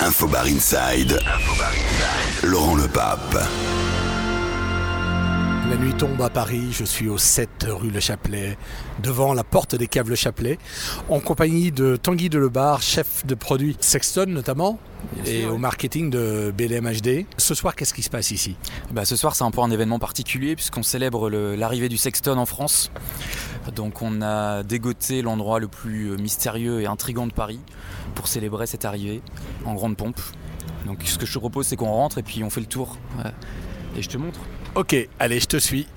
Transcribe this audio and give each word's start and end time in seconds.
Infobar 0.00 0.46
Inside. 0.46 1.18
Laurent 2.44 2.76
Le 2.76 2.86
Pape. 2.86 3.87
La 5.68 5.76
nuit 5.76 5.92
tombe 5.92 6.20
à 6.22 6.30
Paris, 6.30 6.68
je 6.72 6.84
suis 6.84 7.08
au 7.10 7.18
7 7.18 7.66
rue 7.68 7.90
Le 7.90 8.00
Chapelet, 8.00 8.56
devant 9.02 9.34
la 9.34 9.44
porte 9.44 9.74
des 9.74 9.86
caves 9.86 10.08
Le 10.08 10.14
Chapelet, 10.14 10.58
en 11.10 11.20
compagnie 11.20 11.72
de 11.72 11.96
Tanguy 11.96 12.30
Delebar, 12.30 12.80
chef 12.80 13.26
de 13.26 13.34
produit 13.34 13.76
Sexton 13.80 14.26
notamment, 14.28 14.78
et 15.26 15.44
au 15.44 15.58
marketing 15.58 16.08
de 16.08 16.54
BLMHD. 16.56 17.26
Ce 17.36 17.54
soir, 17.54 17.76
qu'est-ce 17.76 17.92
qui 17.92 18.02
se 18.02 18.08
passe 18.08 18.30
ici? 18.30 18.56
Bah, 18.92 19.04
Ce 19.04 19.14
soir, 19.14 19.36
c'est 19.36 19.44
un 19.44 19.50
peu 19.50 19.60
un 19.60 19.70
événement 19.70 19.98
particulier 19.98 20.56
puisqu'on 20.56 20.82
célèbre 20.82 21.28
l'arrivée 21.28 21.90
du 21.90 21.98
Sexton 21.98 22.38
en 22.38 22.46
France. 22.46 22.90
Donc 23.76 24.00
on 24.00 24.22
a 24.22 24.62
dégoté 24.62 25.20
l'endroit 25.20 25.60
le 25.60 25.68
plus 25.68 26.12
euh, 26.12 26.16
mystérieux 26.16 26.80
et 26.80 26.86
intrigant 26.86 27.26
de 27.26 27.32
Paris 27.32 27.60
pour 28.14 28.26
célébrer 28.26 28.66
cette 28.66 28.86
arrivée 28.86 29.20
en 29.66 29.74
grande 29.74 29.98
pompe. 29.98 30.20
Donc 30.86 31.02
ce 31.04 31.18
que 31.18 31.26
je 31.26 31.34
te 31.34 31.38
propose, 31.38 31.66
c'est 31.66 31.76
qu'on 31.76 31.92
rentre 31.92 32.16
et 32.16 32.22
puis 32.22 32.42
on 32.42 32.48
fait 32.48 32.60
le 32.60 32.66
tour. 32.66 32.96
Ouais. 33.18 33.30
Et 33.96 34.02
je 34.02 34.08
te 34.08 34.16
montre. 34.16 34.40
Ok, 34.78 34.94
allez, 35.18 35.40
je 35.40 35.46
te 35.46 35.56
suis. 35.56 35.88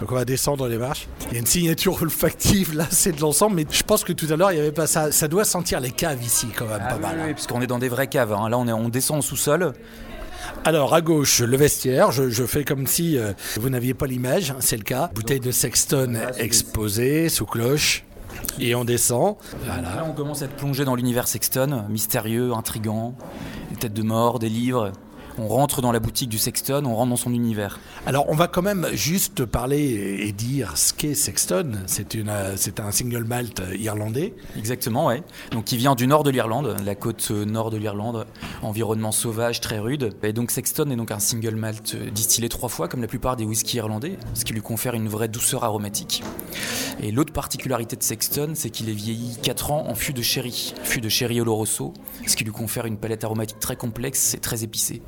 Donc 0.00 0.10
on 0.12 0.14
va 0.14 0.24
descendre 0.24 0.66
les 0.66 0.78
marches. 0.78 1.08
Il 1.28 1.34
y 1.34 1.36
a 1.36 1.40
une 1.40 1.46
signature 1.46 2.00
olfactive 2.00 2.74
là, 2.74 2.86
c'est 2.90 3.12
de 3.12 3.20
l'ensemble, 3.20 3.56
mais 3.56 3.66
je 3.70 3.82
pense 3.82 4.02
que 4.02 4.14
tout 4.14 4.26
à 4.30 4.36
l'heure, 4.36 4.50
il 4.50 4.56
y 4.56 4.60
avait 4.60 4.72
pas 4.72 4.86
ça. 4.86 5.12
Ça 5.12 5.28
doit 5.28 5.44
sentir 5.44 5.78
les 5.78 5.90
caves 5.90 6.22
ici 6.22 6.46
quand 6.56 6.64
même, 6.64 6.78
pas 6.78 6.96
mal. 6.96 7.20
hein. 7.20 7.24
oui, 7.26 7.34
puisqu'on 7.34 7.60
est 7.60 7.66
dans 7.66 7.78
des 7.78 7.90
vraies 7.90 8.06
caves. 8.06 8.32
hein. 8.32 8.48
Là, 8.48 8.56
on, 8.56 8.66
est, 8.66 8.72
on 8.72 8.88
descend 8.88 9.18
au 9.18 9.22
sous-sol. 9.22 9.74
Alors 10.64 10.94
à 10.94 11.02
gauche, 11.02 11.40
le 11.40 11.54
vestiaire. 11.58 12.12
Je, 12.12 12.30
je 12.30 12.44
fais 12.46 12.64
comme 12.64 12.86
si 12.86 13.18
euh, 13.18 13.32
vous 13.60 13.68
n'aviez 13.68 13.92
pas 13.92 14.06
l'image, 14.06 14.54
c'est 14.60 14.78
le 14.78 14.84
cas. 14.84 15.10
Bouteille 15.14 15.40
de 15.40 15.50
Sexton 15.50 16.14
exposée 16.38 17.28
sous 17.28 17.44
cloche. 17.44 18.04
Et 18.58 18.74
on 18.74 18.86
descend. 18.86 19.36
Voilà. 19.66 19.82
Là, 19.82 20.06
on 20.08 20.12
commence 20.12 20.40
à 20.40 20.46
être 20.46 20.56
plongé 20.56 20.86
dans 20.86 20.94
l'univers 20.94 21.28
Sexton, 21.28 21.84
mystérieux, 21.90 22.52
intrigant, 22.54 23.14
des 23.70 23.76
têtes 23.76 23.92
de 23.92 24.02
mort, 24.02 24.38
des 24.38 24.48
livres. 24.48 24.92
On 25.38 25.48
rentre 25.48 25.82
dans 25.82 25.92
la 25.92 26.00
boutique 26.00 26.28
du 26.28 26.38
Sexton, 26.38 26.84
on 26.84 26.94
rentre 26.94 27.10
dans 27.10 27.16
son 27.16 27.32
univers. 27.32 27.78
Alors 28.06 28.26
on 28.28 28.34
va 28.34 28.48
quand 28.48 28.62
même 28.62 28.88
juste 28.92 29.44
parler 29.44 30.18
et 30.20 30.32
dire 30.32 30.76
Sexton. 31.00 31.72
Euh, 32.14 32.52
c'est 32.56 32.78
un 32.78 32.90
single 32.90 33.24
malt 33.24 33.62
irlandais. 33.78 34.34
Exactement, 34.56 35.06
ouais. 35.06 35.22
Donc 35.50 35.72
il 35.72 35.78
vient 35.78 35.94
du 35.94 36.06
nord 36.06 36.24
de 36.24 36.30
l'Irlande, 36.30 36.76
la 36.84 36.94
côte 36.94 37.28
euh, 37.30 37.44
nord 37.46 37.70
de 37.70 37.78
l'Irlande, 37.78 38.26
environnement 38.62 39.10
sauvage, 39.10 39.60
très 39.60 39.78
rude. 39.78 40.14
Et 40.22 40.34
donc 40.34 40.50
Sexton 40.50 40.90
est 40.90 40.96
donc 40.96 41.10
un 41.10 41.18
single 41.18 41.54
malt 41.54 41.94
euh, 41.94 42.10
distillé 42.10 42.50
trois 42.50 42.68
fois, 42.68 42.86
comme 42.86 43.00
la 43.00 43.06
plupart 43.06 43.36
des 43.36 43.44
whiskies 43.44 43.78
irlandais, 43.78 44.18
ce 44.34 44.44
qui 44.44 44.52
lui 44.52 44.60
confère 44.60 44.94
une 44.94 45.08
vraie 45.08 45.28
douceur 45.28 45.64
aromatique. 45.64 46.22
Et 47.02 47.12
l'autre 47.12 47.32
particularité 47.32 47.96
de 47.96 48.02
Sexton, 48.02 48.52
c'est 48.54 48.68
qu'il 48.68 48.90
est 48.90 48.94
vieilli 48.94 49.38
4 49.42 49.70
ans 49.70 49.86
en 49.88 49.94
fût 49.94 50.12
de 50.12 50.20
sherry, 50.20 50.74
fût 50.82 51.00
de 51.00 51.08
sherry 51.08 51.40
oloroso, 51.40 51.94
ce 52.26 52.36
qui 52.36 52.44
lui 52.44 52.52
confère 52.52 52.84
une 52.84 52.98
palette 52.98 53.24
aromatique 53.24 53.58
très 53.58 53.76
complexe 53.76 54.34
et 54.34 54.38
très 54.38 54.64
épicée. 54.64 55.00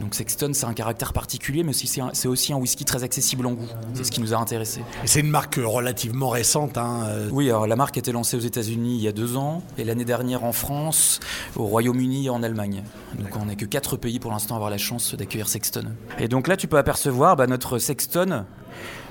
Donc 0.00 0.14
Sexton, 0.14 0.50
c'est 0.54 0.66
un 0.66 0.74
caractère 0.74 1.12
particulier, 1.12 1.62
mais 1.64 1.70
aussi 1.70 1.86
c'est 1.86 2.00
un- 2.00 2.10
c'est 2.12 2.28
aussi 2.28 2.52
un 2.52 2.56
whisky 2.56 2.84
très 2.84 3.02
accessible 3.04 3.46
en 3.46 3.52
goût. 3.52 3.66
C'est 3.94 4.04
ce 4.04 4.10
qui 4.10 4.20
nous 4.20 4.32
a 4.32 4.36
intéressés. 4.36 4.82
Et 5.02 5.06
C'est 5.06 5.20
une 5.20 5.30
marque 5.30 5.56
relativement 5.62 6.28
récente. 6.28 6.78
hein, 6.78 7.04
euh, 7.08 7.28
Oui, 7.32 7.48
alors 7.50 7.66
la 7.66 7.76
marque 7.76 7.96
a 7.96 8.00
été 8.00 8.12
lancée 8.12 8.36
aux 8.36 8.40
États-Unis 8.40 8.96
il 8.96 9.02
y 9.02 9.08
a 9.08 9.12
deux 9.12 9.36
ans 9.36 9.62
et 9.76 9.84
l'année 9.84 10.04
dernière 10.04 10.44
en 10.44 10.52
France, 10.52 11.20
au 11.56 11.64
Royaume-Uni 11.64 12.26
et 12.26 12.30
en 12.30 12.42
Allemagne. 12.42 12.82
Donc 13.18 13.28
on 13.40 13.46
n'est 13.46 13.56
que 13.56 13.64
quatre 13.66 13.96
pays 13.96 14.18
pour 14.20 14.30
l'instant 14.30 14.54
à 14.54 14.56
avoir 14.58 14.70
la 14.70 14.78
chance 14.78 15.14
d'accueillir 15.14 15.48
Sexton. 15.48 15.84
Et 16.18 16.28
donc 16.28 16.46
là, 16.48 16.56
tu 16.56 16.68
peux 16.68 16.78
apercevoir 16.78 17.36
bah, 17.36 17.46
notre 17.46 17.78
Sexton 17.78 18.44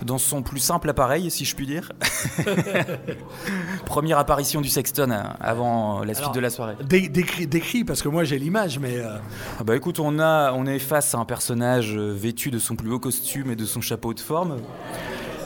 dans 0.04 0.18
son 0.18 0.42
plus 0.44 0.60
simple 0.60 0.90
appareil, 0.90 1.30
si 1.32 1.44
je 1.46 1.56
puis 1.56 1.66
dire. 1.66 1.92
Première 3.86 4.18
apparition 4.20 4.62
du 4.62 4.70
Sexton 4.70 5.12
euh, 5.12 5.22
avant 5.40 6.00
la 6.04 6.14
suite 6.14 6.20
Alors, 6.26 6.32
de 6.34 6.40
la 6.40 6.50
soirée. 6.50 6.76
dé- 6.84 7.10
décrit, 7.10 7.48
décrit, 7.48 7.84
parce 7.84 8.02
que 8.02 8.10
moi 8.10 8.24
j'ai 8.24 8.38
l'image, 8.40 8.80
mais 8.80 8.98
euh, 8.98 9.18
Ah 9.60 9.64
bah 9.64 9.76
écoute, 9.76 10.00
on, 10.00 10.20
a, 10.20 10.52
on 10.54 10.66
est 10.66 10.80
face 10.80 11.16
à 11.16 11.18
un 11.20 11.26
personnage 11.26 11.94
euh, 11.96 12.14
vêtu 12.16 12.52
de 12.52 12.60
son 12.60 12.76
plus 12.76 12.92
haut 12.92 13.00
costume 13.00 13.52
et 13.52 13.56
de 13.56 13.66
son 13.66 13.82
chapeau 13.82 14.14
de 14.14 14.20
forme. 14.20 14.58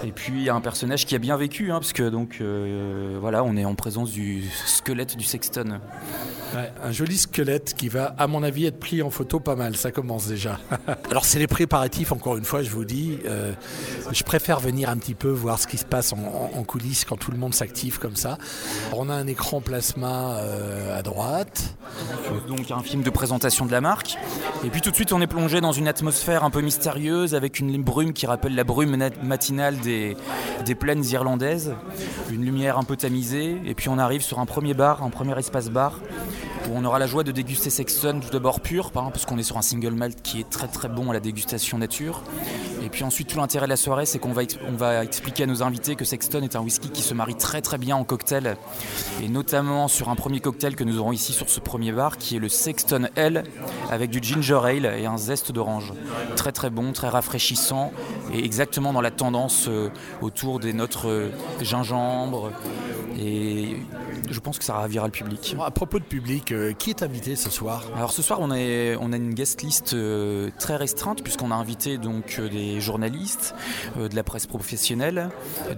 Et 0.04 0.12
puis 0.12 0.50
un 0.50 0.62
personnage 0.62 1.06
qui 1.06 1.14
a 1.16 1.20
bien 1.20 1.38
vécu, 1.38 1.72
hein, 1.72 1.76
parce 1.80 1.94
que 1.94 2.10
donc 2.10 2.40
euh, 2.42 3.18
voilà, 3.22 3.44
on 3.44 3.56
est 3.56 3.66
en 3.66 3.76
présence 3.76 4.12
du 4.12 4.44
squelette 4.66 5.16
du 5.16 5.24
Sexton. 5.24 5.80
Ouais, 6.56 6.72
un 6.84 6.92
joli 6.92 7.18
squelette 7.18 7.74
qui 7.76 7.90
va, 7.90 8.16
à 8.18 8.28
mon 8.28 8.44
avis, 8.44 8.66
être 8.66 8.80
pris 8.80 9.02
en 9.02 9.10
photo 9.10 9.40
pas 9.40 9.56
mal. 9.56 9.76
Ça 9.76 9.92
commence 9.92 10.28
déjà. 10.28 10.60
Alors 11.10 11.26
c'est 11.26 11.40
les 11.40 11.48
préparatifs, 11.48 12.12
encore 12.12 12.38
une 12.38 12.46
fois, 12.46 12.64
je 12.64 12.70
vous 12.70 12.86
dis. 12.86 13.20
euh, 13.26 13.52
je 14.12 14.24
préfère 14.24 14.60
venir 14.60 14.90
un 14.90 14.98
petit 14.98 15.16
peu 15.16 15.30
voir 15.30 15.60
ce 15.60 15.68
qui 15.68 15.78
se 15.78 15.86
passe 15.86 16.14
en, 16.14 16.18
en- 16.56 16.64
coulisses 16.64 17.06
quand 17.06 17.18
tout 17.18 17.32
le 17.32 17.38
monde 17.38 17.54
s'active 17.54 17.98
comme 18.00 18.16
ça. 18.16 18.38
Alors, 18.88 19.00
on 19.00 19.10
a 19.10 19.14
un 19.14 19.28
écran 19.28 19.62
plasma 19.62 20.36
euh, 20.38 20.98
à 20.98 21.02
droite. 21.02 21.76
Donc 22.48 22.72
un 22.72 22.82
film 22.84 23.04
de 23.04 23.10
présentation 23.10 23.66
de 23.66 23.72
la 23.72 23.82
marque. 23.82 24.16
Et 24.64 24.70
puis 24.70 24.80
tout 24.82 24.90
de 24.92 24.96
suite, 24.96 25.12
on 25.12 25.22
est 25.22 25.28
plongé 25.28 25.60
dans 25.62 25.72
une 25.72 25.88
atmosphère 25.88 26.44
un 26.44 26.50
peu 26.50 26.62
mystérieuse 26.62 27.36
avec 27.36 27.60
une 27.60 27.82
brume 27.84 28.14
qui 28.14 28.26
rappelle 28.26 28.56
la 28.56 28.64
brume 28.64 28.96
matinale 29.24 29.78
des, 29.80 30.16
des 30.66 30.76
plaines 30.76 31.04
irlandaises. 31.06 31.74
Une 32.32 32.46
lumière 32.46 32.78
un 32.78 32.84
peu 32.84 32.96
tamisée. 32.96 33.58
Et 33.66 33.74
puis 33.74 33.90
on 33.90 33.98
arrive 33.98 34.22
sur 34.22 34.40
un 34.40 34.46
premier 34.46 34.74
bar, 34.74 35.04
un 35.04 35.10
premier 35.10 35.38
espace 35.38 35.70
bar 35.70 36.00
on 36.74 36.86
aura 36.86 37.00
la 37.00 37.08
joie 37.08 37.24
de 37.24 37.32
déguster 37.32 37.70
Sexton 37.70 38.20
tout 38.22 38.32
d'abord 38.32 38.62
pur, 38.62 38.92
parce 38.92 39.26
qu'on 39.26 39.38
est 39.38 39.44
sur 39.44 39.58
un 39.58 39.62
single 39.62 39.94
malt 39.94 40.22
qui 40.22 40.40
est 40.40 40.50
très 40.50 40.68
très 40.68 40.88
bon 40.88 41.10
à 41.10 41.14
la 41.14 41.20
dégustation 41.20 41.78
nature. 41.78 42.24
Et 42.92 42.96
puis 42.96 43.06
ensuite, 43.06 43.30
tout 43.30 43.38
l'intérêt 43.38 43.68
de 43.68 43.70
la 43.70 43.78
soirée, 43.78 44.06
c'est 44.06 44.20
qu'on 44.20 44.34
va, 44.34 44.44
ex- 44.44 44.58
on 44.68 44.76
va 44.76 45.06
expliquer 45.06 45.44
à 45.44 45.46
nos 45.46 45.64
invités 45.64 45.96
que 45.96 46.04
Sexton 46.04 46.42
est 46.42 46.58
un 46.58 46.60
whisky 46.60 46.90
qui 46.90 47.02
se 47.02 47.14
marie 47.14 47.36
très 47.36 47.62
très 47.62 47.78
bien 47.78 47.96
en 47.96 48.04
cocktail, 48.04 48.58
et 49.24 49.30
notamment 49.30 49.88
sur 49.88 50.10
un 50.10 50.16
premier 50.16 50.42
cocktail 50.42 50.76
que 50.76 50.84
nous 50.84 51.00
aurons 51.00 51.14
ici 51.14 51.32
sur 51.32 51.50
ce 51.50 51.62
premier 51.62 51.94
bar, 51.94 52.18
qui 52.18 52.36
est 52.36 52.40
le 52.40 52.50
Sexton 52.50 53.08
L, 53.16 53.46
avec 53.90 54.10
du 54.10 54.20
ginger 54.22 54.60
ale 54.66 54.86
et 54.88 55.06
un 55.06 55.18
zeste 55.18 55.54
d'orange. 55.54 55.94
Très 56.36 56.52
très 56.52 56.70
bon, 56.70 56.92
très 56.92 57.08
rafraîchissant, 57.08 57.94
et 58.34 58.44
exactement 58.44 58.92
dans 58.92 59.00
la 59.00 59.12
tendance 59.12 59.68
euh, 59.70 59.88
autour 60.22 60.60
des 60.60 60.74
notes 60.74 60.98
euh, 61.06 61.30
gingembre. 61.62 62.52
Et 63.18 63.78
je 64.30 64.40
pense 64.40 64.58
que 64.58 64.66
ça 64.66 64.74
ravira 64.74 65.06
le 65.06 65.12
public. 65.12 65.56
À 65.64 65.72
propos 65.72 66.00
de 66.00 66.04
public, 66.04 66.52
euh, 66.52 66.74
qui 66.74 66.90
est 66.90 67.04
invité 67.04 67.38
ce 67.38 67.50
soir? 67.50 67.86
Alors 67.96 68.12
ce 68.12 68.22
soir, 68.22 68.40
on, 68.42 68.52
est, 68.52 68.98
on 69.00 69.14
a 69.14 69.16
une 69.16 69.34
guest 69.34 69.62
list 69.62 69.96
très 70.60 70.76
restreinte 70.76 71.24
puisqu'on 71.24 71.52
a 71.52 71.56
invité 71.56 71.98
donc 71.98 72.36
euh, 72.40 72.50
journalistes, 72.82 73.56
euh, 73.98 74.08
de 74.08 74.16
la 74.16 74.24
presse 74.24 74.48
professionnelle, 74.48 75.30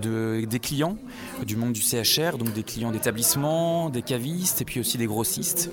de, 0.02 0.46
des 0.50 0.59
clients 0.59 0.97
du 1.46 1.56
monde 1.56 1.74
du 1.74 1.81
CHR, 1.81 2.38
donc 2.38 2.53
des 2.53 2.64
clients 2.64 2.91
d'établissements, 2.91 3.90
des 3.90 4.02
cavistes 4.02 4.62
et 4.62 4.66
puis 4.66 4.80
aussi 4.80 4.97
des 4.97 5.08
grossistes. 5.08 5.69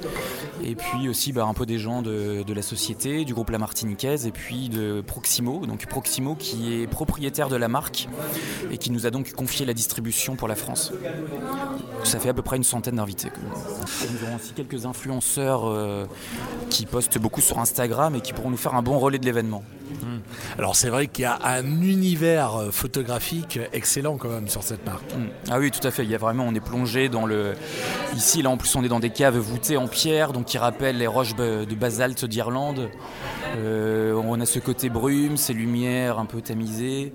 Et 0.63 0.75
puis 0.75 1.09
aussi 1.09 1.33
bah, 1.33 1.47
un 1.47 1.55
peu 1.55 1.67
des 1.67 1.79
gens 1.79 2.03
de, 2.03 2.43
de 2.43 2.55
la 2.55 2.63
société, 2.63 3.25
du 3.25 3.35
groupe 3.35 3.51
La 3.51 3.59
Martiniquaise 3.59 4.27
et 4.27 4.33
puis 4.33 4.69
de 4.69 5.03
Proximo. 5.07 5.67
Donc 5.67 5.87
Proximo 5.87 6.35
qui 6.35 6.75
est 6.75 6.87
propriétaire 6.87 7.49
de 7.49 7.57
la 7.57 7.69
marque 7.69 8.09
et 8.71 8.79
qui 8.79 8.91
nous 8.91 9.07
a 9.07 9.11
donc 9.11 9.33
confié 9.33 9.67
la 9.67 9.75
distribution 9.75 10.37
pour 10.37 10.49
la 10.49 10.55
France. 10.55 10.93
Ça 12.05 12.19
fait 12.19 12.29
à 12.29 12.35
peu 12.35 12.43
près 12.43 12.57
une 12.57 12.65
centaine 12.65 12.97
d'invités. 12.97 13.31
Nous 14.11 14.27
aurons 14.27 14.37
aussi 14.37 14.53
quelques 14.53 14.87
influenceurs 14.87 15.67
euh, 15.67 16.07
qui 16.69 16.87
postent 16.87 17.19
beaucoup 17.19 17.41
sur 17.41 17.59
Instagram 17.59 18.15
et 18.15 18.21
qui 18.21 18.33
pourront 18.33 18.51
nous 18.51 18.57
faire 18.57 18.75
un 18.75 18.83
bon 18.83 18.99
relais 18.99 19.19
de 19.19 19.25
l'événement. 19.25 19.63
Alors 20.59 20.77
c'est 20.77 20.89
vrai 20.89 21.07
qu'il 21.07 21.23
y 21.23 21.27
a 21.27 21.39
un 21.43 21.65
univers 21.83 22.57
euh, 22.57 22.71
photographique 22.71 23.59
excellent 23.73 24.17
quand 24.17 24.29
même 24.29 24.49
sur 24.49 24.63
cette 24.63 24.85
marque. 24.85 25.13
Mm. 25.15 25.29
Ah 25.51 25.59
oui, 25.59 25.71
tout 25.71 25.87
à 25.87 25.91
fait. 25.91 26.05
Il 26.05 26.11
y 26.11 26.15
a 26.15 26.19
vraiment, 26.19 26.45
on 26.47 26.55
est 26.55 26.61
plongé 26.61 27.09
dans 27.09 27.27
le. 27.27 27.55
Ici, 28.17 28.43
là, 28.43 28.51
en 28.51 28.57
plus, 28.57 28.75
on 28.77 28.85
est 28.85 28.89
dans 28.89 29.01
des 29.01 29.11
caves 29.11 29.39
voûtées 29.39 29.77
en 29.77 29.89
pierre, 29.89 30.33
donc 30.33 30.47
qui 30.47 30.59
rappellent 30.59 30.99
les 30.99 31.07
roches 31.07 31.35
de 31.35 31.75
basalte 31.75 32.25
d'Irlande. 32.25 32.91
Euh, 33.57 34.21
on 34.25 34.41
a 34.41 34.47
ce 34.47 34.59
côté 34.59 34.89
brume, 34.89 35.37
ces 35.37 35.53
lumières 35.53 36.19
un 36.19 36.25
peu 36.25 36.41
tamisées, 36.41 37.13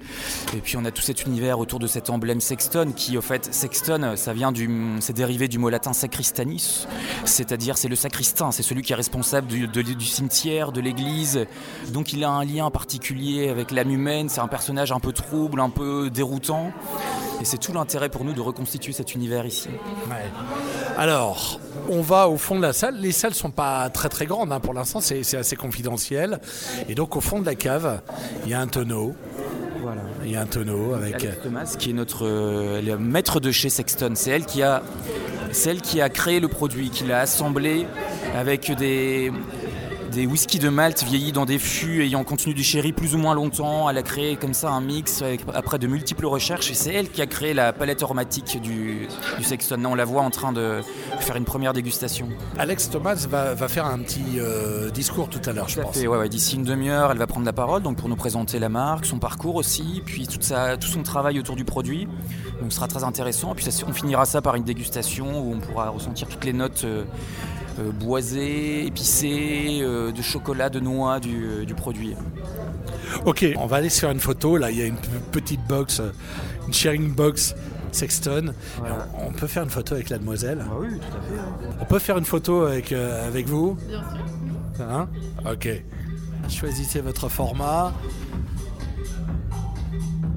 et 0.54 0.58
puis 0.58 0.78
on 0.78 0.86
a 0.86 0.92
tout 0.92 1.02
cet 1.02 1.26
univers 1.26 1.60
autour 1.60 1.80
de 1.80 1.88
cet 1.88 2.10
emblème 2.10 2.42
Sexton, 2.42 2.92
qui, 2.96 3.18
au 3.18 3.22
fait, 3.22 3.54
Sexton, 3.54 4.14
ça 4.16 4.34
vient 4.34 4.52
du, 4.52 4.70
c'est 5.00 5.14
dérivé 5.14 5.48
du 5.48 5.60
mot 5.60 5.70
latin 5.70 5.94
sacristanis, 5.94 6.88
c'est-à-dire 7.24 7.78
c'est 7.78 7.88
le 7.88 7.96
sacristain, 7.96 8.52
c'est 8.52 8.64
celui 8.64 8.82
qui 8.82 8.92
est 8.94 8.96
responsable 8.96 9.48
du, 9.48 9.68
du 9.68 10.06
cimetière, 10.06 10.72
de 10.72 10.82
l'église. 10.82 11.46
Donc 11.90 12.14
il 12.14 12.24
a 12.24 12.30
un 12.30 12.44
lien 12.44 12.70
particulier 12.70 12.95
avec 13.50 13.72
l'âme 13.72 13.92
humaine. 13.92 14.30
C'est 14.30 14.42
un 14.42 14.48
personnage 14.48 14.92
un 14.92 15.00
peu 15.00 15.12
trouble, 15.12 15.60
un 15.60 15.70
peu 15.70 16.10
déroutant. 16.10 16.72
Et 17.42 17.46
c'est 17.46 17.58
tout 17.58 17.74
l'intérêt 17.74 18.10
pour 18.10 18.24
nous 18.24 18.34
de 18.34 18.42
reconstituer 18.42 18.94
cet 18.94 19.14
univers 19.14 19.46
ici. 19.46 19.70
Alors, 20.98 21.60
on 21.90 22.02
va 22.02 22.30
au 22.30 22.38
fond 22.38 22.56
de 22.56 22.62
la 22.62 22.74
salle. 22.74 22.98
Les 22.98 23.12
salles 23.12 23.34
sont 23.34 23.52
pas 23.52 23.90
très 23.90 24.10
très 24.10 24.26
grandes 24.26 24.52
hein, 24.52 24.60
pour 24.60 24.74
l'instant, 24.74 25.02
c'est 25.02 25.36
assez 25.36 25.56
confidentiel. 25.56 26.40
Et 26.88 26.96
donc 26.96 27.16
au 27.16 27.22
fond 27.22 27.40
de 27.40 27.46
la 27.46 27.56
cave, 27.56 28.02
il 28.46 28.52
y 28.52 28.54
a 28.54 28.62
un 28.62 28.68
tonneau. 28.68 29.16
Voilà. 29.82 30.02
Il 30.24 30.32
y 30.32 30.36
a 30.36 30.42
un 30.42 30.46
tonneau 30.48 30.94
avec. 30.96 31.16
Alex 31.16 31.44
Thomas, 31.44 31.76
qui 31.78 31.92
est 31.92 31.94
notre 31.94 32.26
euh, 32.26 32.98
maître 32.98 33.40
de 33.40 33.52
chez 33.52 33.70
Sexton. 33.70 34.14
C'est 34.16 34.32
elle 34.32 34.46
qui 34.46 34.64
a, 34.64 34.82
c'est 35.52 35.70
elle 35.70 35.82
qui 35.82 36.02
a 36.02 36.10
créé 36.10 36.40
le 36.40 36.48
produit, 36.48 36.90
qui 36.90 37.04
l'a 37.04 37.20
assemblé 37.20 37.86
avec 38.36 38.72
des, 38.72 39.32
des 40.12 40.26
whisky 40.26 40.60
de 40.60 40.70
Malte 40.70 41.04
vieillis 41.04 41.32
dans 41.32 41.46
des 41.46 41.60
fûts 41.60 42.02
ayant 42.02 42.24
contenu 42.24 42.54
du 42.54 42.64
sherry 42.64 42.94
plus 42.94 43.16
ou 43.16 43.18
moins 43.18 43.36
longtemps. 43.36 43.90
Elle 43.90 43.98
a 43.98 44.04
créé 44.04 44.36
comme 44.36 44.54
ça 44.54 44.70
un 44.70 44.82
mix 44.82 45.24
après 45.54 45.80
de 45.80 45.88
multiples 45.88 46.26
recherches 46.26 46.72
et 46.72 46.74
c'est 46.74 46.94
elle 46.94 47.10
qui 47.10 47.22
a 47.22 47.28
créé 47.28 47.54
la 47.54 47.74
palette 47.74 48.04
aromatique 48.04 48.62
du, 48.62 49.08
du 49.38 49.44
Sexton. 49.44 49.78
Là, 49.78 49.90
on 49.90 49.96
la 49.96 50.06
voit 50.06 50.22
en 50.22 50.30
train 50.30 50.54
de 50.54 50.82
faire 51.20 51.36
une 51.36 51.46
première 51.46 51.74
dégustation. 51.74 52.30
Alex 52.58 52.90
Thomas 52.90 53.26
va, 53.30 53.56
faire 53.68 53.86
un 53.86 54.00
petit 54.00 54.40
euh, 54.40 54.90
discours 54.90 55.30
tout 55.30 55.42
à 55.46 55.54
l'heure, 55.54 55.70
je 55.70 55.82
pense. 55.82 55.96
ouais, 55.98 56.30
D'ici 56.30 56.56
une 56.56 56.64
demi-heure, 56.64 57.12
elle 57.12 57.18
va 57.18 57.28
prendre 57.28 57.46
la 57.46 57.54
parole 57.54 57.82
donc 57.82 57.98
pour 57.98 58.10
nous 58.10 58.16
présenter 58.16 58.60
la 58.60 58.70
marque, 58.70 59.06
son 59.06 59.20
parcours 59.20 59.56
aussi, 59.56 60.02
puis 60.06 60.28
toute 60.28 60.44
sa, 60.44 60.78
tout 60.78 60.88
son 60.88 61.04
travail 61.04 61.40
autour 61.40 61.56
du 61.56 61.66
produit. 61.66 62.08
Donc 62.62 62.72
ce 62.72 62.78
sera 62.78 62.88
très 62.88 63.04
intéressant. 63.04 63.54
Puis 63.56 63.66
on 63.88 63.94
finira 63.94 64.26
ça 64.26 64.42
par 64.42 64.56
une 64.56 64.64
dégustation 64.64 65.42
où 65.42 65.54
on 65.54 65.60
pourra 65.60 65.90
ressentir 65.90 66.28
toutes 66.28 66.46
les 66.46 66.54
notes. 66.54 66.84
Euh, 66.84 67.04
euh, 67.80 67.92
boisé, 67.92 68.86
épicé, 68.86 69.80
euh, 69.82 70.12
de 70.12 70.22
chocolat, 70.22 70.70
de 70.70 70.80
noix 70.80 71.20
du, 71.20 71.74
produit. 71.76 72.16
Ok, 73.26 73.46
on 73.58 73.66
va 73.66 73.78
aller 73.78 73.90
sur 73.90 74.10
une 74.12 74.20
photo. 74.20 74.58
Là, 74.58 74.72
il 74.72 74.78
y 74.78 74.82
a 74.82 74.86
une 74.86 74.98
petite 75.32 75.66
box, 75.68 76.02
une 76.68 76.74
sharing 76.74 77.14
box 77.14 77.56
Sexton. 77.96 78.54
On, 79.26 79.32
peut 79.32 79.48
faire 79.48 79.64
une 79.64 79.70
photo 79.70 79.96
avec 79.96 80.10
la 80.10 80.18
demoiselle 80.18 80.60
ah 80.62 80.74
Oui, 80.80 80.88
tout 81.00 81.18
à 81.18 81.22
fait. 81.22 81.78
On 81.80 81.86
peut 81.86 82.00
faire 82.00 82.18
une 82.18 82.26
photo 82.26 82.64
avec, 82.64 82.92
euh, 82.92 83.28
avec 83.28 83.48
vous 83.48 83.78
Bien 83.88 84.02
sûr. 84.02 84.86
Hein 84.86 85.08
ok. 85.50 85.70
Choisissez 86.50 87.02
votre 87.02 87.30
format. 87.30 87.94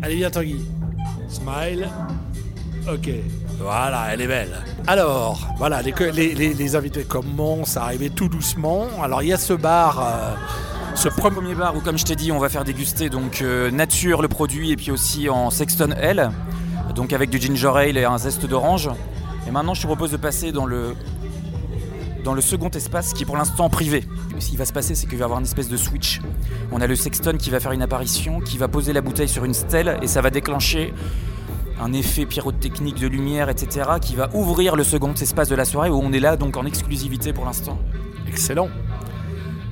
Allez, 0.00 0.16
viens 0.16 0.30
Tanguy. 0.30 0.64
Smile. 1.28 1.88
Ok. 2.92 3.10
Voilà, 3.60 4.06
elle 4.12 4.22
est 4.22 4.26
belle. 4.26 4.62
Alors, 4.86 5.46
voilà, 5.58 5.82
les, 5.82 6.76
invités 6.76 7.02
commencent 7.02 7.76
à 7.76 7.84
arriver 7.84 8.08
tout 8.08 8.28
doucement. 8.28 8.86
Alors, 9.02 9.22
il 9.22 9.28
y 9.28 9.32
a 9.32 9.36
ce 9.36 9.52
bar. 9.52 10.00
Euh, 10.00 10.34
ce 10.94 11.08
premier 11.08 11.54
bar 11.54 11.76
où, 11.76 11.80
comme 11.80 11.98
je 11.98 12.04
t'ai 12.04 12.16
dit, 12.16 12.32
on 12.32 12.38
va 12.38 12.48
faire 12.48 12.64
déguster 12.64 13.10
donc 13.10 13.42
euh, 13.42 13.70
nature 13.70 14.22
le 14.22 14.28
produit 14.28 14.72
et 14.72 14.76
puis 14.76 14.90
aussi 14.90 15.28
en 15.28 15.50
Sexton 15.50 15.90
L, 16.00 16.30
donc 16.94 17.12
avec 17.12 17.30
du 17.30 17.38
ginger 17.38 17.72
ale 17.76 17.96
et 17.98 18.04
un 18.04 18.18
zeste 18.18 18.46
d'orange. 18.46 18.90
Et 19.46 19.50
maintenant, 19.50 19.74
je 19.74 19.82
te 19.82 19.86
propose 19.86 20.10
de 20.10 20.16
passer 20.16 20.50
dans 20.50 20.66
le 20.66 20.94
dans 22.24 22.34
le 22.34 22.40
second 22.40 22.68
espace 22.70 23.12
qui 23.12 23.22
est 23.22 23.26
pour 23.26 23.36
l'instant 23.36 23.68
privé. 23.68 24.04
Ce 24.38 24.48
qui 24.48 24.56
va 24.56 24.64
se 24.64 24.72
passer, 24.72 24.94
c'est 24.94 25.06
qu'il 25.06 25.18
va 25.18 25.22
y 25.22 25.24
avoir 25.24 25.38
une 25.38 25.46
espèce 25.46 25.68
de 25.68 25.76
switch. 25.76 26.20
On 26.72 26.80
a 26.80 26.86
le 26.86 26.96
Sexton 26.96 27.36
qui 27.38 27.50
va 27.50 27.60
faire 27.60 27.72
une 27.72 27.82
apparition, 27.82 28.40
qui 28.40 28.58
va 28.58 28.66
poser 28.66 28.92
la 28.92 29.00
bouteille 29.00 29.28
sur 29.28 29.44
une 29.44 29.54
stèle 29.54 29.98
et 30.02 30.06
ça 30.06 30.20
va 30.20 30.30
déclencher 30.30 30.92
un 31.80 31.92
effet 31.92 32.26
pyrotechnique 32.26 32.98
de 33.00 33.06
lumière, 33.06 33.48
etc., 33.48 33.90
qui 34.00 34.16
va 34.16 34.28
ouvrir 34.34 34.76
le 34.76 34.84
second 34.84 35.14
espace 35.14 35.48
de 35.48 35.54
la 35.54 35.64
soirée 35.64 35.90
où 35.90 36.00
on 36.02 36.12
est 36.12 36.20
là 36.20 36.36
donc 36.36 36.56
en 36.56 36.66
exclusivité 36.66 37.32
pour 37.32 37.44
l'instant. 37.44 37.78
Excellent. 38.26 38.68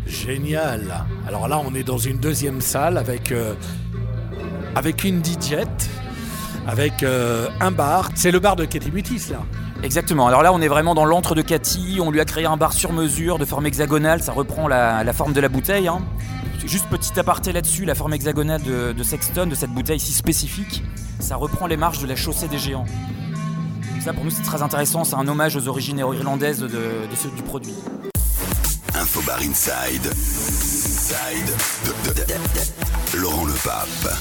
Génial. 0.07 1.05
Alors 1.27 1.49
là, 1.49 1.61
on 1.65 1.75
est 1.75 1.83
dans 1.83 1.99
une 1.99 2.19
deuxième 2.19 2.61
salle 2.61 2.97
avec, 2.97 3.33
euh, 3.33 3.55
avec 4.75 5.03
une 5.05 5.25
DJ, 5.25 5.57
avec 6.67 7.03
euh, 7.03 7.49
un 7.61 7.73
bar. 7.73 8.11
C'est 8.15 8.31
le 8.31 8.39
bar 8.39 8.57
de 8.57 8.65
Katy 8.65 8.93
Mutis, 8.93 9.31
là. 9.31 9.41
Exactement. 9.83 10.27
Alors 10.27 10.43
là, 10.43 10.53
on 10.53 10.61
est 10.61 10.69
vraiment 10.69 10.95
dans 10.95 11.05
l'antre 11.05 11.35
de 11.35 11.43
Cathy. 11.43 11.99
On 12.01 12.11
lui 12.11 12.21
a 12.21 12.25
créé 12.25 12.47
un 12.47 12.57
bar 12.57 12.73
sur 12.73 12.93
mesure 12.93 13.39
de 13.39 13.45
forme 13.45 13.67
hexagonale. 13.67 14.23
Ça 14.23 14.33
reprend 14.33 14.69
la, 14.69 15.13
forme 15.13 15.33
de 15.33 15.41
la 15.41 15.49
bouteille. 15.49 15.89
Hein. 15.89 16.01
Juste 16.67 16.87
petit 16.87 17.19
aparté 17.19 17.53
là-dessus, 17.53 17.85
la 17.85 17.95
forme 17.95 18.15
hexagonale 18.15 18.61
de, 18.61 18.93
de, 18.93 19.03
Sexton, 19.05 19.47
de 19.47 19.55
cette 19.55 19.71
bouteille 19.71 20.01
si 20.01 20.11
spécifique, 20.13 20.83
ça 21.21 21.37
reprend 21.37 21.69
les 21.69 21.77
marches 21.77 22.01
de 22.01 22.09
la 22.09 22.17
chaussée 22.17 22.49
des 22.49 22.59
géants. 22.59 22.87
ça, 24.05 24.13
pour 24.13 24.25
nous, 24.25 24.33
c'est 24.33 24.43
très 24.43 24.63
intéressant. 24.63 25.05
C'est 25.05 25.15
un 25.15 25.29
hommage 25.29 25.55
aux 25.55 25.69
origines 25.69 25.99
irlandaises 25.99 26.59
de, 26.59 26.69
ceux 27.15 27.31
du 27.31 27.43
produit. 27.43 27.75
Infobar 28.95 29.39
Inside. 29.39 30.07
Inside. 30.11 31.51
Laurent 33.17 33.45
Le 33.45 33.55
Pape. 33.65 34.19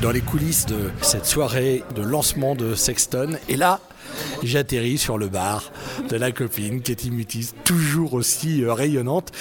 Dans 0.00 0.12
les 0.12 0.20
coulisses 0.20 0.66
de 0.66 0.92
cette 1.00 1.26
soirée 1.26 1.82
de 1.96 2.02
lancement 2.02 2.54
de 2.54 2.76
Sexton. 2.76 3.36
Et 3.48 3.56
là, 3.56 3.80
j'atterris 4.44 4.98
sur 4.98 5.18
le 5.18 5.28
bar 5.28 5.72
de 6.08 6.16
la 6.16 6.30
copine 6.30 6.82
Katie 6.82 7.10
Mutis, 7.10 7.50
toujours 7.64 8.14
aussi 8.14 8.62
euh, 8.62 8.72
rayonnante. 8.72 9.32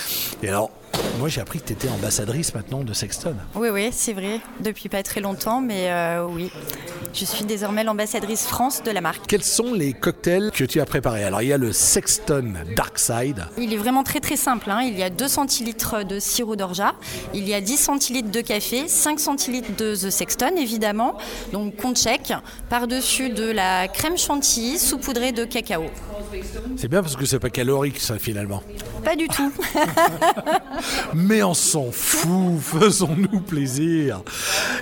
Et 0.41 0.49
alors, 0.49 0.71
moi, 1.19 1.29
j'ai 1.29 1.41
appris 1.41 1.59
que 1.59 1.67
tu 1.67 1.73
étais 1.73 1.87
ambassadrice 1.89 2.55
maintenant 2.55 2.83
de 2.83 2.93
Sexton. 2.93 3.35
Oui, 3.55 3.69
oui, 3.69 3.89
c'est 3.91 4.13
vrai. 4.13 4.39
Depuis 4.59 4.89
pas 4.89 5.03
très 5.03 5.21
longtemps, 5.21 5.61
mais 5.61 5.91
euh, 5.91 6.25
oui. 6.27 6.51
Je 7.13 7.25
suis 7.25 7.43
désormais 7.43 7.83
l'ambassadrice 7.83 8.45
France 8.47 8.81
de 8.83 8.89
la 8.89 9.01
marque. 9.01 9.27
Quels 9.27 9.43
sont 9.43 9.73
les 9.73 9.93
cocktails 9.93 10.49
que 10.51 10.63
tu 10.63 10.79
as 10.79 10.85
préparés? 10.85 11.23
Alors, 11.23 11.41
il 11.41 11.49
y 11.49 11.53
a 11.53 11.57
le 11.57 11.73
Sexton 11.73 12.53
Dark 12.75 12.97
Side. 12.97 13.45
Il 13.57 13.73
est 13.73 13.77
vraiment 13.77 14.03
très 14.03 14.19
très 14.19 14.37
simple. 14.37 14.71
Hein. 14.71 14.81
Il 14.83 14.97
y 14.97 15.03
a 15.03 15.09
2 15.09 15.27
centilitres 15.27 16.05
de 16.05 16.19
sirop 16.19 16.55
d'orgeat, 16.55 16.95
il 17.33 17.47
y 17.47 17.53
a 17.53 17.61
10 17.61 17.77
centilitres 17.77 18.31
de 18.31 18.41
café, 18.41 18.87
5 18.87 19.19
centilitres 19.19 19.75
de 19.77 19.93
The 19.93 20.09
Sexton, 20.09 20.55
évidemment. 20.57 21.17
Donc, 21.51 21.75
compte 21.75 21.99
chèque. 21.99 22.33
Par-dessus 22.69 23.29
de 23.29 23.51
la 23.51 23.87
crème 23.89 24.17
chantilly 24.17 24.79
saupoudrée 24.79 25.33
de 25.33 25.43
cacao. 25.45 25.83
C'est 26.77 26.87
bien 26.87 27.01
parce 27.01 27.15
que 27.15 27.25
c'est 27.25 27.39
pas 27.39 27.49
calorique, 27.49 27.99
ça, 27.99 28.17
finalement. 28.17 28.63
Pas 29.03 29.15
du 29.15 29.27
tout. 29.27 29.51
Mais 31.13 31.43
on 31.43 31.53
s'en 31.53 31.91
fout, 31.91 32.59
faisons-nous 32.61 33.41
plaisir. 33.41 34.21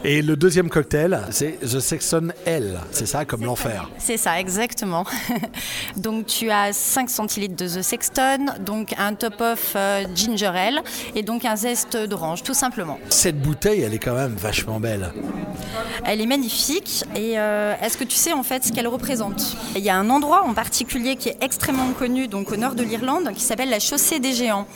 Et 0.04 0.22
le 0.22 0.36
deuxième 0.36 0.70
cocktail, 0.70 1.22
c'est 1.32 1.60
The 1.62 1.80
Sexton 1.80 2.30
L, 2.46 2.80
c'est 2.92 3.06
ça, 3.06 3.26
comme 3.26 3.44
l'enfer. 3.44 3.90
C'est 3.98 4.18
ça, 4.18 4.40
exactement. 4.40 5.06
donc 5.98 6.26
tu 6.26 6.50
as 6.50 6.74
5 6.74 7.10
centilitres 7.10 7.56
de 7.56 7.68
The 7.68 7.82
Sexton, 7.82 8.46
donc 8.66 8.94
un 8.98 9.14
top-off 9.14 9.74
euh, 9.76 10.06
ginger 10.16 10.48
ale 10.48 10.82
et 11.16 11.24
donc 11.24 11.46
un 11.46 11.56
zeste 11.56 11.98
d'orange, 11.98 12.44
tout 12.44 12.54
simplement. 12.54 13.00
Cette 13.10 13.42
bouteille, 13.42 13.82
elle 13.82 13.94
est 13.94 14.00
quand 14.00 14.16
même 14.16 14.36
vachement 14.36 14.80
belle. 14.80 15.12
Elle 16.06 16.22
est 16.22 16.26
magnifique 16.26 17.04
et 17.16 17.38
euh, 17.38 17.76
est-ce 17.82 17.98
que 17.98 18.04
tu 18.04 18.16
sais 18.16 18.34
en 18.34 18.44
fait 18.44 18.64
ce 18.64 18.72
qu'elle 18.72 18.88
représente? 18.88 19.58
Il 19.76 19.84
y 19.84 19.90
a 19.90 19.96
un 19.96 20.10
endroit 20.10 20.44
en 20.44 20.54
particulier 20.54 21.16
qui 21.16 21.30
est 21.30 21.38
extrêmement 21.42 21.92
connu, 21.92 22.28
donc 22.28 22.52
au 22.52 22.56
nord 22.56 22.76
de 22.76 22.84
l'Irlande, 22.84 23.32
qui 23.36 23.44
s'appelle 23.44 23.70
la 23.70 23.80
chaussée 23.80 24.20
des 24.20 24.34
géants, 24.34 24.68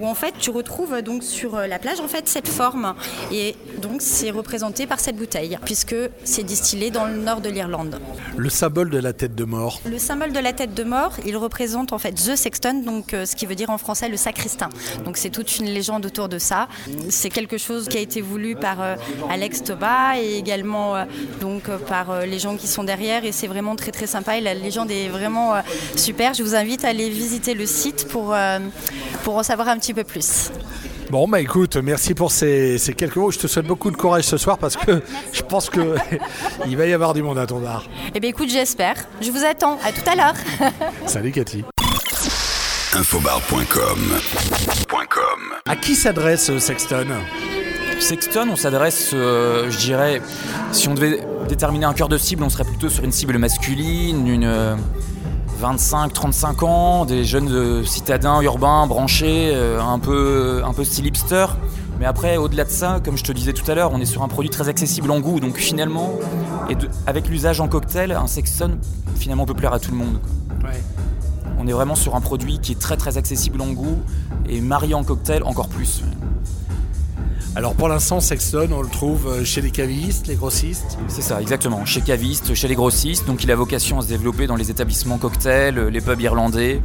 où 0.00 0.06
en 0.06 0.14
fait 0.14 0.34
tu 0.38 0.50
retrouves 0.50 0.63
donc 1.04 1.22
sur 1.22 1.54
euh, 1.56 1.66
la 1.66 1.78
plage 1.78 2.00
en 2.00 2.08
fait 2.08 2.28
cette 2.28 2.48
forme 2.48 2.94
et 3.32 3.54
donc 3.80 4.02
c'est 4.02 4.30
représenté 4.30 4.86
par 4.86 5.00
cette 5.00 5.16
bouteille 5.16 5.58
puisque 5.64 5.96
c'est 6.24 6.42
distillé 6.42 6.90
dans 6.90 7.06
le 7.06 7.16
nord 7.16 7.40
de 7.40 7.48
l'Irlande. 7.48 8.00
Le 8.36 8.48
symbole 8.48 8.90
de 8.90 8.98
la 8.98 9.12
tête 9.12 9.34
de 9.34 9.44
mort. 9.44 9.80
Le 9.86 9.98
symbole 9.98 10.32
de 10.32 10.38
la 10.38 10.52
tête 10.52 10.74
de 10.74 10.84
mort, 10.84 11.14
il 11.24 11.36
représente 11.36 11.92
en 11.92 11.98
fait 11.98 12.12
The 12.12 12.36
Sexton, 12.36 12.82
donc 12.84 13.14
euh, 13.14 13.26
ce 13.26 13.36
qui 13.36 13.46
veut 13.46 13.54
dire 13.54 13.70
en 13.70 13.78
français 13.78 14.08
le 14.08 14.16
sacristain. 14.16 14.68
Donc 15.04 15.16
c'est 15.16 15.30
toute 15.30 15.58
une 15.58 15.66
légende 15.66 16.06
autour 16.06 16.28
de 16.28 16.38
ça. 16.38 16.68
C'est 17.08 17.30
quelque 17.30 17.58
chose 17.58 17.88
qui 17.88 17.96
a 17.96 18.00
été 18.00 18.20
voulu 18.20 18.56
par 18.56 18.80
euh, 18.80 18.96
Alex 19.30 19.62
Toba 19.62 20.18
et 20.20 20.36
également 20.36 21.06
donc 21.40 21.68
par 21.88 22.26
les 22.26 22.38
gens 22.38 22.56
qui 22.56 22.66
sont 22.66 22.84
derrière 22.84 23.24
et 23.24 23.32
c'est 23.32 23.46
vraiment 23.46 23.76
très 23.76 23.90
très 23.90 24.06
sympa 24.06 24.36
et 24.36 24.40
la 24.40 24.54
légende 24.54 24.90
est 24.90 25.08
vraiment 25.08 25.54
super. 25.96 26.34
Je 26.34 26.42
vous 26.42 26.54
invite 26.54 26.84
à 26.84 26.88
aller 26.88 27.08
visiter 27.08 27.54
le 27.54 27.66
site 27.66 28.08
pour 28.08 28.34
pour 29.22 29.36
en 29.36 29.42
savoir 29.42 29.68
un 29.68 29.78
petit 29.78 29.94
peu 29.94 30.04
plus. 30.04 30.50
Bon, 31.10 31.28
bah 31.28 31.40
écoute, 31.40 31.76
merci 31.76 32.14
pour 32.14 32.32
ces, 32.32 32.78
quelques 32.96 33.16
mots. 33.16 33.30
Je 33.30 33.38
te 33.38 33.46
souhaite 33.46 33.66
beaucoup 33.66 33.90
de 33.90 33.96
courage 33.96 34.24
ce 34.24 34.36
soir 34.36 34.58
parce 34.58 34.76
que 34.76 35.02
je 35.32 35.42
pense 35.42 35.70
qu'il 35.70 35.82
va 36.76 36.86
y 36.86 36.92
avoir 36.92 37.14
du 37.14 37.22
monde 37.22 37.38
à 37.38 37.46
ton 37.46 37.60
bar. 37.60 37.84
Eh 38.14 38.20
bien, 38.20 38.30
écoute, 38.30 38.48
j'espère. 38.48 38.96
Je 39.20 39.30
vous 39.30 39.44
attends. 39.44 39.78
À 39.84 39.92
tout 39.92 40.08
à 40.10 40.16
l'heure. 40.16 40.34
Salut, 41.06 41.30
Cathy. 41.30 41.64
Infobar.com 42.94 43.98
À 45.66 45.76
qui 45.76 45.94
s'adresse 45.94 46.50
euh, 46.50 46.58
Sexton? 46.58 47.06
Sexton, 48.00 48.48
on 48.50 48.56
s'adresse, 48.56 49.10
euh, 49.14 49.70
je 49.70 49.78
dirais, 49.78 50.20
si 50.72 50.88
on 50.88 50.94
devait 50.94 51.20
déterminer 51.48 51.86
un 51.86 51.94
cœur 51.94 52.08
de 52.08 52.18
cible, 52.18 52.42
on 52.42 52.50
serait 52.50 52.64
plutôt 52.64 52.88
sur 52.88 53.04
une 53.04 53.12
cible 53.12 53.38
masculine, 53.38 54.26
une. 54.26 54.76
Euh, 55.62 55.76
25-35 55.76 56.64
ans, 56.64 57.04
des 57.04 57.24
jeunes 57.24 57.84
citadins 57.84 58.40
urbains 58.42 58.86
branchés, 58.86 59.50
euh, 59.52 59.80
un, 59.80 59.98
peu, 59.98 60.62
un 60.64 60.72
peu 60.72 60.84
style 60.84 61.06
hipster. 61.06 61.46
Mais 61.98 62.06
après, 62.06 62.36
au-delà 62.36 62.64
de 62.64 62.70
ça, 62.70 63.00
comme 63.04 63.16
je 63.16 63.24
te 63.24 63.32
disais 63.32 63.52
tout 63.52 63.68
à 63.70 63.74
l'heure, 63.74 63.90
on 63.92 64.00
est 64.00 64.06
sur 64.06 64.22
un 64.22 64.28
produit 64.28 64.50
très 64.50 64.68
accessible 64.68 65.10
en 65.10 65.20
goût. 65.20 65.40
Donc 65.40 65.56
finalement, 65.56 66.12
et 66.68 66.76
avec 67.06 67.28
l'usage 67.28 67.60
en 67.60 67.68
cocktail, 67.68 68.12
un 68.12 68.26
Sexton 68.26 68.78
finalement 69.16 69.46
peut 69.46 69.54
plaire 69.54 69.72
à 69.72 69.78
tout 69.78 69.90
le 69.90 69.96
monde. 69.96 70.18
On 71.58 71.66
est 71.66 71.72
vraiment 71.72 71.94
sur 71.94 72.14
un 72.14 72.20
produit 72.20 72.58
qui 72.58 72.72
est 72.72 72.78
très 72.78 72.96
très 72.96 73.16
accessible 73.16 73.60
en 73.62 73.68
goût 73.68 73.98
et 74.48 74.60
marié 74.60 74.94
en 74.94 75.04
cocktail 75.04 75.42
encore 75.44 75.68
plus. 75.68 76.02
Alors 77.56 77.74
pour 77.74 77.88
l'instant, 77.88 78.18
Sexton, 78.18 78.70
on 78.72 78.82
le 78.82 78.88
trouve 78.88 79.28
euh, 79.28 79.44
chez 79.44 79.60
les 79.60 79.70
cavistes, 79.70 80.26
les 80.26 80.34
grossistes 80.34 80.98
C'est 81.06 81.22
ça, 81.22 81.40
exactement. 81.40 81.84
Chez 81.84 82.00
cavistes, 82.00 82.52
chez 82.52 82.66
les 82.66 82.74
grossistes. 82.74 83.26
Donc 83.26 83.44
il 83.44 83.50
a 83.52 83.54
vocation 83.54 84.00
à 84.00 84.02
se 84.02 84.08
développer 84.08 84.48
dans 84.48 84.56
les 84.56 84.72
établissements 84.72 85.18
cocktails, 85.18 85.78
euh, 85.78 85.88
les 85.88 86.00
pubs 86.00 86.20
irlandais. 86.20 86.82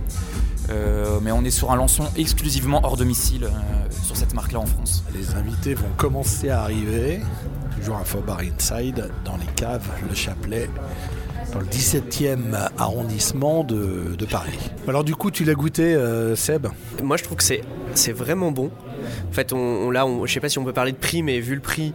Euh, 0.69 1.19
mais 1.23 1.31
on 1.31 1.43
est 1.43 1.49
sur 1.49 1.71
un 1.71 1.75
lancement 1.75 2.11
exclusivement 2.15 2.81
hors 2.83 2.97
domicile 2.97 3.49
sur 4.03 4.15
cette 4.15 4.35
marque-là 4.35 4.59
en 4.59 4.67
France. 4.67 5.03
Les 5.15 5.33
invités 5.33 5.73
vont 5.73 5.89
commencer 5.97 6.49
à 6.49 6.61
arriver. 6.61 7.21
Toujours 7.75 7.97
un 7.97 8.03
faux 8.03 8.21
bar 8.21 8.41
inside 8.41 9.09
dans 9.25 9.37
les 9.37 9.51
caves, 9.55 9.87
le 10.07 10.13
chapelet 10.13 10.69
dans 11.51 11.61
le 11.61 11.65
17e 11.65 12.69
arrondissement 12.77 13.63
de, 13.63 14.15
Paris. 14.29 14.59
Alors 14.87 15.03
du 15.03 15.15
coup, 15.15 15.31
tu 15.31 15.45
l'as 15.45 15.55
goûté, 15.55 15.97
Seb? 16.35 16.67
Moi, 17.01 17.17
je 17.17 17.23
trouve 17.23 17.37
que 17.37 17.43
c'est 17.43 17.63
c'est 17.95 18.11
vraiment 18.11 18.51
bon. 18.51 18.69
En 19.29 19.33
fait, 19.33 19.53
on, 19.53 19.91
là, 19.91 20.05
on, 20.05 20.25
je 20.25 20.33
sais 20.33 20.39
pas 20.39 20.49
si 20.49 20.59
on 20.59 20.65
peut 20.65 20.73
parler 20.73 20.91
de 20.91 20.97
prix, 20.97 21.23
mais 21.23 21.39
vu 21.39 21.55
le 21.55 21.61
prix, 21.61 21.93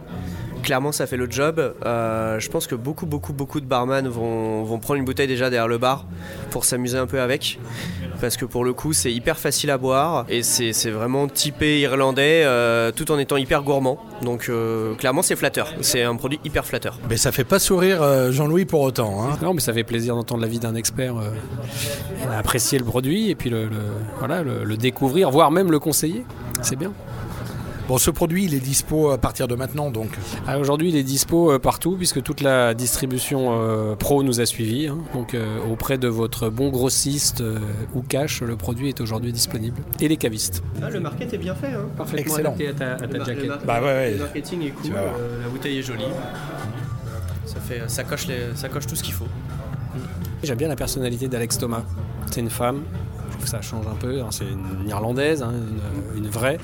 clairement 0.65 0.91
ça 0.91 1.07
fait 1.07 1.15
le 1.15 1.29
job. 1.29 1.73
Euh, 1.85 2.39
je 2.39 2.49
pense 2.49 2.67
que 2.67 2.75
beaucoup, 2.75 3.05
beaucoup, 3.05 3.31
beaucoup 3.31 3.61
de 3.61 3.65
barman 3.65 4.07
vont, 4.07 4.63
vont, 4.63 4.79
prendre 4.79 4.97
une 4.97 5.05
bouteille 5.05 5.27
déjà 5.27 5.49
derrière 5.49 5.67
le 5.67 5.77
bar 5.77 6.05
pour 6.49 6.65
s'amuser 6.65 6.97
un 6.97 7.05
peu 7.05 7.21
avec. 7.21 7.59
Parce 8.19 8.35
que 8.35 8.45
pour 8.45 8.65
le 8.65 8.73
coup, 8.73 8.91
c'est 8.91 9.13
hyper 9.13 9.37
facile 9.37 9.69
à 9.69 9.77
boire 9.77 10.25
et 10.27 10.41
c'est 10.41 10.89
vraiment 10.89 11.27
typé 11.27 11.79
irlandais 11.79 12.43
euh, 12.45 12.91
tout 12.91 13.11
en 13.11 13.19
étant 13.19 13.37
hyper 13.37 13.61
gourmand. 13.61 13.99
Donc 14.23 14.47
euh, 14.49 14.95
clairement, 14.95 15.21
c'est 15.21 15.35
flatteur. 15.35 15.71
C'est 15.81 16.01
un 16.01 16.15
produit 16.15 16.39
hyper 16.43 16.65
flatteur. 16.65 16.97
Mais 17.09 17.17
ça 17.17 17.31
fait 17.31 17.43
pas 17.43 17.59
sourire 17.59 18.01
euh, 18.01 18.31
Jean-Louis 18.31 18.65
pour 18.65 18.81
autant. 18.81 19.23
Hein. 19.23 19.37
Non, 19.41 19.53
mais 19.53 19.61
ça 19.61 19.73
fait 19.73 19.83
plaisir 19.83 20.15
d'entendre 20.15 20.41
l'avis 20.41 20.59
d'un 20.59 20.75
expert 20.75 21.15
apprécier 22.35 22.79
le 22.79 22.85
produit 22.85 23.29
et 23.29 23.35
puis 23.35 23.49
le, 23.49 23.65
le 23.65 23.77
voilà, 24.17 24.41
le, 24.41 24.63
le 24.63 24.77
découvrir, 24.77 25.29
voire 25.29 25.51
même 25.51 25.71
le 25.71 25.79
conseiller. 25.79 26.25
C'est 26.65 26.75
bien. 26.75 26.91
Bon, 27.87 27.99
ce 27.99 28.09
produit, 28.09 28.45
il 28.45 28.55
est 28.55 28.59
dispo 28.59 29.11
à 29.11 29.19
partir 29.19 29.47
de 29.47 29.53
maintenant, 29.53 29.91
donc 29.91 30.09
ah, 30.47 30.57
Aujourd'hui, 30.57 30.89
il 30.89 30.95
est 30.95 31.03
dispo 31.03 31.51
euh, 31.51 31.59
partout, 31.59 31.95
puisque 31.95 32.23
toute 32.23 32.41
la 32.41 32.73
distribution 32.73 33.49
euh, 33.61 33.93
pro 33.95 34.23
nous 34.23 34.41
a 34.41 34.47
suivis. 34.47 34.87
Hein. 34.87 34.97
Donc, 35.13 35.35
euh, 35.35 35.59
auprès 35.71 35.99
de 35.99 36.07
votre 36.07 36.49
bon 36.49 36.69
grossiste 36.69 37.41
euh, 37.41 37.59
ou 37.93 38.01
cash, 38.01 38.41
le 38.41 38.55
produit 38.55 38.89
est 38.89 39.01
aujourd'hui 39.01 39.31
disponible. 39.31 39.77
Et 39.99 40.07
les 40.07 40.17
cavistes. 40.17 40.63
Ah, 40.81 40.89
le 40.89 40.99
market 40.99 41.31
est 41.31 41.37
bien 41.37 41.53
fait. 41.53 41.67
Hein. 41.73 41.85
Parfaitement 41.95 42.21
Excellent. 42.25 42.49
adapté 42.55 42.67
à 42.69 42.73
ta, 42.73 42.93
à 42.93 43.07
ta 43.07 43.17
Le, 43.19 43.23
jaquette. 43.25 43.47
mar- 43.49 43.59
Bah 43.67 43.79
ouais, 43.81 43.85
ouais. 43.85 44.11
le 44.13 44.17
marketing 44.17 44.63
est 44.63 44.69
cool, 44.71 44.85
Tu 44.85 44.91
vas 44.91 45.01
voir. 45.03 45.13
euh, 45.19 45.43
la 45.43 45.49
bouteille 45.49 45.77
est 45.77 45.83
jolie. 45.83 46.03
Ça, 47.45 47.59
fait, 47.59 47.83
ça, 47.85 48.03
coche 48.03 48.25
les- 48.25 48.55
ça 48.55 48.67
coche 48.67 48.87
tout 48.87 48.95
ce 48.95 49.03
qu'il 49.03 49.13
faut. 49.13 49.27
J'aime 50.41 50.57
bien 50.57 50.69
la 50.69 50.75
personnalité 50.75 51.27
d'Alex 51.27 51.59
Thomas. 51.59 51.83
C'est 52.31 52.41
une 52.41 52.49
femme. 52.49 52.81
Je 53.35 53.39
trouve 53.39 53.43
que 53.43 53.49
ça 53.49 53.61
change 53.61 53.85
un 53.85 53.95
peu. 53.95 54.21
hein. 54.21 54.27
C'est 54.31 54.45
une 54.45 54.87
Irlandaise, 54.87 55.43
hein, 55.43 55.51
une, 56.15 56.23
une 56.23 56.29
vraie, 56.29 56.57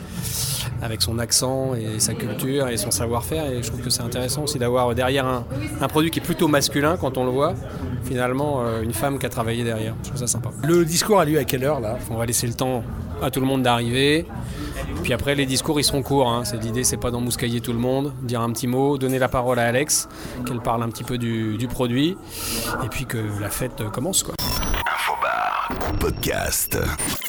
avec 0.82 1.02
son 1.02 1.20
accent 1.20 1.74
et 1.76 2.00
sa 2.00 2.14
culture 2.14 2.70
et 2.70 2.78
son 2.78 2.92
savoir-faire. 2.92 3.46
Et 3.52 3.62
je 3.62 3.68
trouve 3.68 3.82
que 3.82 3.90
c'est 3.90 4.04
intéressant 4.04 4.44
aussi 4.44 4.58
d'avoir 4.58 4.96
derrière 4.96 5.26
un, 5.26 5.44
un 5.82 5.88
produit 5.90 6.12
qui 6.12 6.20
est 6.20 6.24
plutôt 6.24 6.48
masculin 6.48 6.96
quand 6.96 7.18
on 7.18 7.26
le 7.26 7.32
voit, 7.32 7.56
finalement 8.06 8.62
euh, 8.62 8.84
une 8.84 8.94
femme 8.94 9.20
qui 9.20 9.26
a 9.26 9.30
travaillé 9.30 9.66
derrière. 9.66 9.96
Je 10.04 10.08
trouve 10.10 10.20
ça 10.22 10.28
sympa. 10.28 10.50
le 10.64 10.86
discours 10.86 11.20
a 11.20 11.26
lieu 11.26 11.38
à 11.40 11.44
quelle 11.44 11.66
heure 11.66 11.82
là? 11.82 11.98
On 12.10 12.16
va 12.16 12.26
laisser 12.26 12.48
le 12.48 12.54
temps 12.54 12.84
à 13.22 13.30
tout 13.32 13.42
le 13.42 13.46
monde 13.48 13.64
d'arriver. 13.64 14.26
Puis 15.04 15.12
après, 15.14 15.36
les 15.36 15.46
discours, 15.46 15.78
ils 15.80 15.84
seront 15.84 16.04
courts. 16.04 16.30
hein. 16.30 16.46
C'est 16.46 16.58
l'idée, 16.64 16.86
c'est 16.86 16.96
pas 16.98 17.12
d'emmouscailler 17.12 17.60
tout 17.60 17.74
le 17.74 17.80
monde, 17.80 18.14
dire 18.22 18.40
un 18.40 18.52
petit 18.52 18.68
mot, 18.68 18.98
donner 18.98 19.20
la 19.20 19.28
parole 19.28 19.60
à 19.60 19.64
Alex, 19.66 20.08
qu'elle 20.46 20.62
parle 20.62 20.84
un 20.84 20.90
petit 20.90 21.04
peu 21.04 21.18
du, 21.18 21.58
du 21.58 21.68
produit, 21.68 22.16
et 22.84 22.88
puis 22.90 23.06
que 23.06 23.18
la 23.42 23.50
fête 23.50 23.84
commence, 23.92 24.24
quoi. 24.24 24.36
Infobar. 26.22 26.52
Podcast. 26.52 27.21